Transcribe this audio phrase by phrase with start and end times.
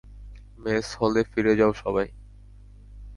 [0.59, 2.07] Mace হলে ফিরে যাও সবাই!